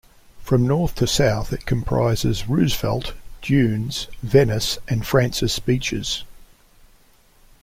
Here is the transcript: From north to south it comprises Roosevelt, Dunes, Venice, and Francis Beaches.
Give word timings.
From 0.39 0.65
north 0.65 0.95
to 0.95 1.05
south 1.05 1.53
it 1.53 1.67
comprises 1.67 2.49
Roosevelt, 2.49 3.13
Dunes, 3.43 4.07
Venice, 4.23 4.79
and 4.87 5.05
Francis 5.05 5.59
Beaches. 5.59 6.23